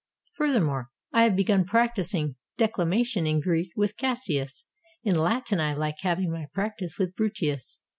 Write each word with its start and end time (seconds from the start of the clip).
Furthermore, 0.33 0.89
I 1.13 1.25
have 1.25 1.35
begun 1.35 1.63
prac 1.63 1.93
ticing 1.95 2.33
declamation 2.57 3.27
in 3.27 3.39
Greek 3.39 3.71
with 3.75 3.97
Cassius; 3.97 4.65
in 5.03 5.13
Latin 5.15 5.59
I 5.59 5.75
like 5.75 5.97
having 5.99 6.31
my 6.31 6.47
practice 6.55 6.97
with 6.97 7.15
Bruttius. 7.15 7.77